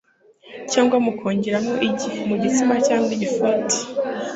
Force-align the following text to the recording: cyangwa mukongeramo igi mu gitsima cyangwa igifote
cyangwa 0.71 0.95
mukongeramo 1.05 1.73
igi 1.89 2.09
mu 2.27 2.35
gitsima 2.41 2.73
cyangwa 2.87 3.09
igifote 3.15 3.75